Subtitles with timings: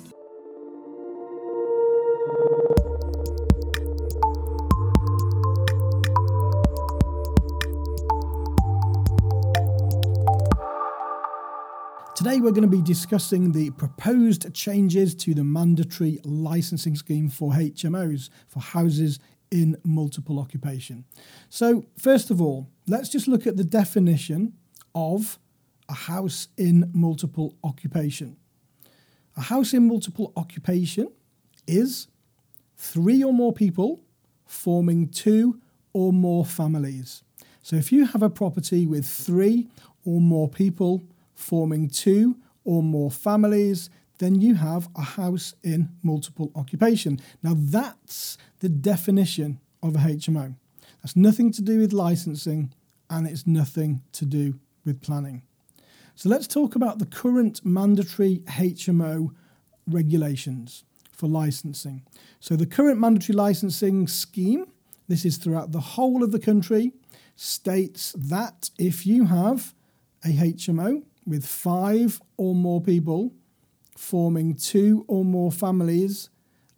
[12.26, 17.52] Today, we're going to be discussing the proposed changes to the mandatory licensing scheme for
[17.52, 19.20] HMOs, for houses
[19.52, 21.06] in multiple occupation.
[21.50, 24.54] So, first of all, let's just look at the definition
[24.96, 25.38] of
[25.88, 28.38] a house in multiple occupation.
[29.38, 31.10] A house in multiple occupation
[31.68, 32.08] is
[32.76, 34.02] three or more people
[34.48, 35.62] forming two
[35.94, 37.22] or more families.
[37.62, 39.68] So, if you have a property with three
[40.06, 41.04] or more people,
[41.36, 47.20] forming two or more families, then you have a house in multiple occupation.
[47.44, 50.56] Now, that's the definition of a HMO.
[51.02, 52.74] That's nothing to do with licensing
[53.10, 55.44] and it's nothing to do with planning.
[56.16, 59.32] So, let's talk about the current mandatory HMO
[59.86, 62.04] regulations for licensing.
[62.40, 64.66] So, the current mandatory licensing scheme,
[65.08, 66.94] this is throughout the whole of the country,
[67.36, 69.74] states that if you have
[70.24, 73.34] a HMO, with five or more people
[73.98, 76.30] forming two or more families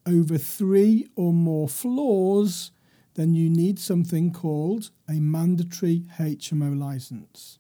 [0.06, 2.72] over three or more floors,
[3.16, 7.60] then you need something called a mandatory HMO license.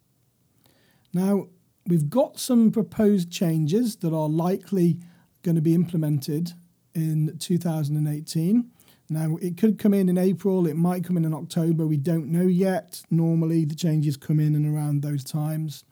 [1.14, 1.48] Now,
[1.86, 5.00] we've got some proposed changes that are likely
[5.42, 6.54] going to be implemented
[6.94, 8.72] in 2018.
[9.10, 12.28] Now, it could come in in April, it might come in in October, we don't
[12.28, 13.02] know yet.
[13.10, 15.86] Normally, the changes come in and around those times.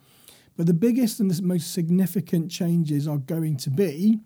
[0.58, 4.20] But the biggest and the most significant changes are going to be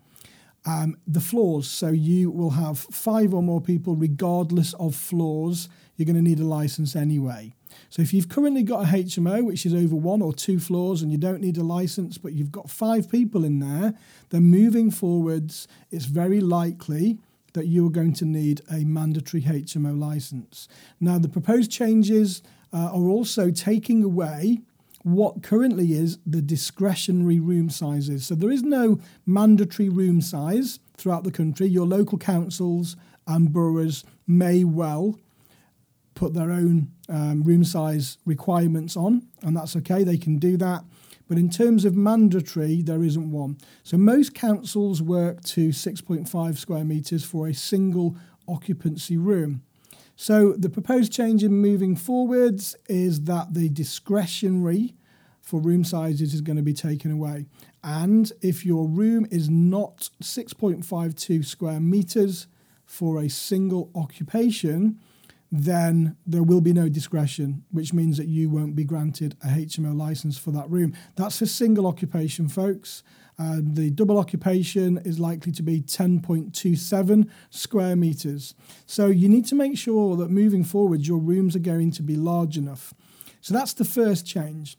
[0.66, 1.70] um, the floors.
[1.70, 5.70] So you will have five or more people, regardless of floors.
[5.96, 7.54] You're going to need a license anyway.
[7.90, 11.12] So if you've currently got a HMO, which is over one or two floors, and
[11.12, 13.94] you don't need a license, but you've got five people in there,
[14.30, 17.18] then moving forwards, it's very likely
[17.54, 20.68] that you are going to need a mandatory HMO license.
[21.00, 24.62] Now, the proposed changes uh, are also taking away
[25.04, 28.26] what currently is the discretionary room sizes.
[28.26, 31.68] So there is no mandatory room size throughout the country.
[31.68, 32.96] Your local councils
[33.26, 35.18] and boroughs may well
[36.16, 40.84] put their own um, room size requirements on, and that's okay, they can do that.
[41.30, 43.58] But in terms of mandatory, there isn't one.
[43.84, 48.18] So most councils work to 6.5 square metres for a single
[48.48, 49.62] occupancy room.
[50.22, 54.94] So the proposed change in moving forwards is that the discretionary
[55.42, 57.46] for room sizes is going to be taken away.
[57.86, 62.48] And if your room is not 6.52 square meters
[62.86, 65.00] for a single occupation,
[65.52, 69.98] then there will be no discretion, which means that you won't be granted a HMO
[69.98, 70.94] license for that room.
[71.16, 73.04] That's a single occupation, folks.
[73.40, 78.54] Uh, the double occupation is likely to be 10.27 square meters.
[78.86, 82.16] So you need to make sure that moving forward, your rooms are going to be
[82.16, 82.94] large enough.
[83.42, 84.78] So that's the first change.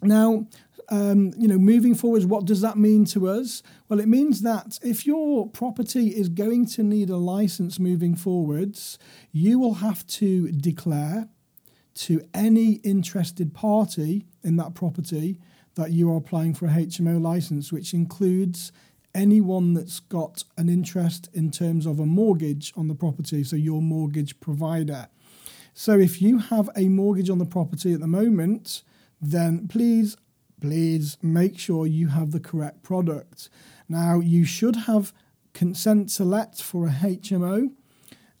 [0.00, 0.46] Now,
[0.88, 3.62] um, you know, moving forwards, what does that mean to us?
[3.88, 8.98] Well, it means that if your property is going to need a license moving forwards,
[9.30, 11.28] you will have to declare
[11.94, 15.38] to any interested party in that property
[15.74, 18.72] that you are applying for a HMO license, which includes
[19.14, 23.82] anyone that's got an interest in terms of a mortgage on the property, so your
[23.82, 25.08] mortgage provider.
[25.74, 28.82] So if you have a mortgage on the property at the moment,
[29.20, 30.16] then please,
[30.62, 33.50] please make sure you have the correct product.
[33.88, 35.12] Now, you should have
[35.52, 37.72] consent to let for a HMO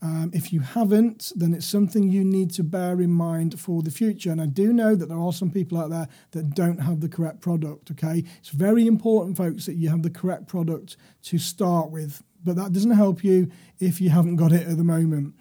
[0.02, 3.90] um, if you haven't, then it's something you need to bear in mind for the
[3.92, 4.32] future.
[4.32, 7.08] And I do know that there are some people out there that don't have the
[7.08, 8.24] correct product, okay?
[8.40, 12.72] It's very important, folks, that you have the correct product to start with, but that
[12.72, 15.34] doesn't help you if you haven't got it at the moment.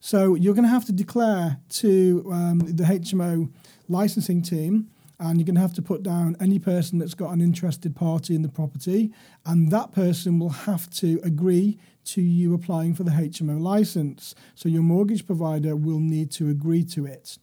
[0.00, 3.52] So you're going to have to declare to um, the HMO
[3.88, 7.40] licensing team and you're going to have to put down any person that's got an
[7.40, 9.12] interested party in the property,
[9.44, 14.34] and that person will have to agree to you applying for the HMO license.
[14.54, 17.38] So your mortgage provider will need to agree to it.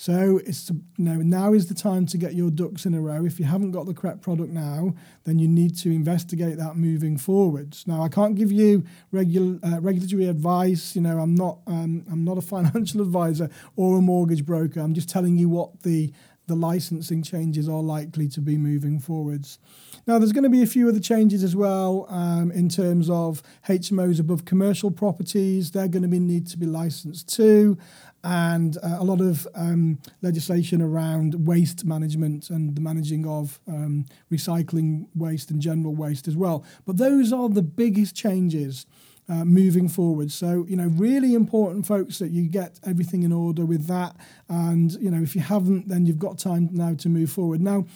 [0.00, 3.24] So it's you know now is the time to get your ducks in a row.
[3.24, 7.18] If you haven't got the correct product now, then you need to investigate that moving
[7.18, 7.84] forwards.
[7.84, 10.94] Now I can't give you regular uh, regulatory advice.
[10.94, 14.78] You know I'm not um, I'm not a financial advisor or a mortgage broker.
[14.78, 16.12] I'm just telling you what the
[16.48, 19.58] the licensing changes are likely to be moving forwards.
[20.06, 23.42] Now, there's going to be a few other changes as well um, in terms of
[23.68, 25.70] HMOs above commercial properties.
[25.70, 27.76] They're going to be, need to be licensed too,
[28.24, 34.06] and uh, a lot of um, legislation around waste management and the managing of um,
[34.32, 36.64] recycling waste and general waste as well.
[36.86, 38.86] But those are the biggest changes
[39.28, 40.32] uh, moving forward.
[40.32, 44.16] So, you know, really important, folks, that you get everything in order with that.
[44.48, 47.60] And, you know, if you haven't, then you've got time now to move forward.
[47.60, 47.86] Now,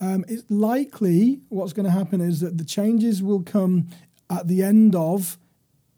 [0.00, 3.88] um, it's likely what's going to happen is that the changes will come
[4.30, 5.38] at the end of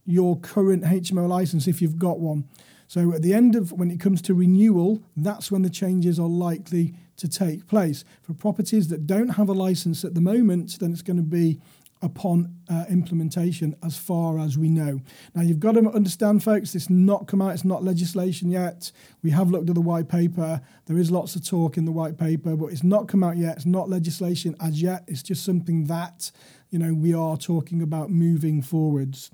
[0.06, 2.48] your current HMO license if you've got one.
[2.86, 6.28] So at the end of when it comes to renewal, that's when the changes are
[6.28, 8.04] likely to take place.
[8.22, 11.60] For properties that don't have a license at the moment, then it's going to be
[12.00, 15.00] upon uh, implementation as far as we know.
[15.34, 18.92] Now, you've got to understand, folks, this not come out, it's not legislation yet.
[19.22, 20.60] We have looked at the white paper.
[20.86, 23.56] There is lots of talk in the white paper, but it's not come out yet.
[23.56, 25.04] It's not legislation as yet.
[25.08, 26.30] It's just something that,
[26.70, 29.30] you know, we are talking about moving forwards.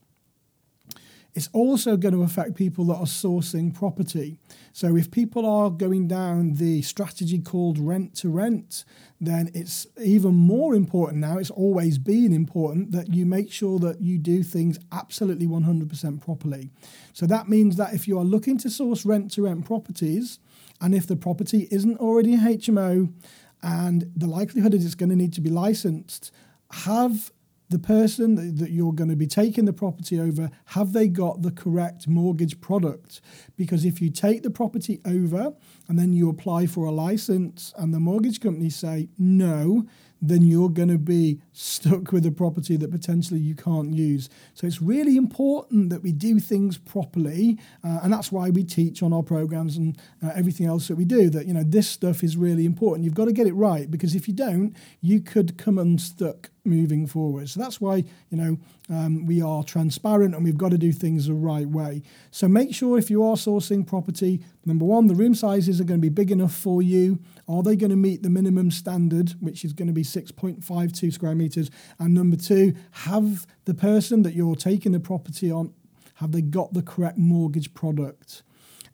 [1.35, 4.39] It's also going to affect people that are sourcing property.
[4.73, 8.85] So, if people are going down the strategy called rent to rent,
[9.21, 11.39] then it's even more important now.
[11.39, 16.71] It's always been important that you make sure that you do things absolutely 100% properly.
[17.13, 20.39] So, that means that if you are looking to source rent to rent properties,
[20.81, 23.13] and if the property isn't already HMO,
[23.61, 26.31] and the likelihood is it's going to need to be licensed,
[26.71, 27.33] have
[27.71, 31.51] the person that, you're going to be taking the property over, have they got the
[31.51, 33.21] correct mortgage product?
[33.57, 35.55] Because if you take the property over
[35.89, 39.87] and then you apply for a license and the mortgage company say no,
[40.23, 44.29] then you're going to be stuck with a property that potentially you can't use.
[44.55, 49.03] So it's really important that we do things properly, uh, and that's why we teach
[49.03, 51.29] on our programs and uh, everything else that we do.
[51.31, 53.05] That you know this stuff is really important.
[53.05, 57.07] You've got to get it right because if you don't, you could come unstuck moving
[57.07, 57.49] forward.
[57.49, 58.59] So that's why you know
[58.91, 62.03] um, we are transparent and we've got to do things the right way.
[62.31, 66.01] So make sure if you are sourcing property, number one, the room sizes are going
[66.01, 67.19] to be big enough for you.
[67.49, 71.35] Are they going to meet the minimum standard, which is going to be 6.52 square
[71.35, 71.71] meters?
[71.99, 75.73] And number two, have the person that you're taking the property on,
[76.17, 78.43] have they got the correct mortgage product?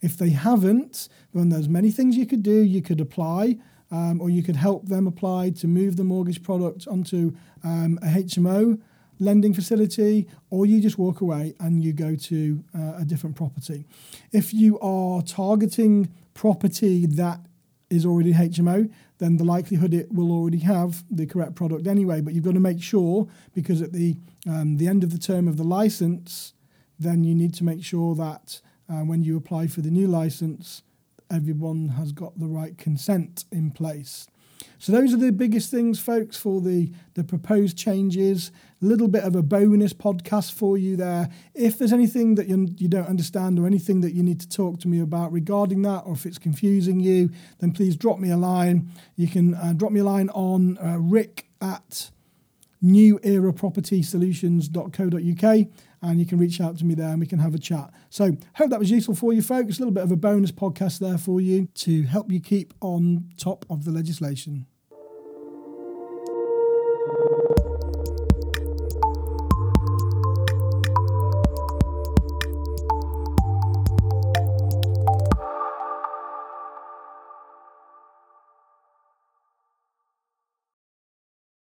[0.01, 2.63] If they haven't, then there's many things you could do.
[2.63, 3.59] You could apply
[3.91, 8.07] um, or you could help them apply to move the mortgage product onto um, a
[8.07, 8.81] HMO
[9.21, 13.87] lending facility, or you just walk away and you go to uh, a different property.
[14.33, 17.41] If you are targeting property that
[17.91, 22.21] is already HMO, then the likelihood it will already have the correct product anyway.
[22.21, 24.17] But you've got to make sure because at the
[24.49, 26.55] um, the end of the term of the license,
[26.99, 30.83] then you need to make sure that uh, when you apply for the new license,
[31.31, 34.27] everyone has got the right consent in place.
[34.79, 38.53] So those are the biggest things, folks, for the, the proposed changes.
[38.83, 41.29] A little bit of a bonus podcast for you there.
[41.55, 44.81] If there's anything that you, you don't understand or anything that you need to talk
[44.81, 48.37] to me about regarding that, or if it's confusing you, then please drop me a
[48.37, 48.91] line.
[49.17, 52.11] You can uh, drop me a line on uh, rick at
[52.83, 55.67] newerapropertysolutions.co.uk
[56.03, 57.91] and you can reach out to me there and we can have a chat.
[58.09, 59.79] So, hope that was useful for you, folks.
[59.79, 63.31] A little bit of a bonus podcast there for you to help you keep on
[63.37, 64.67] top of the legislation.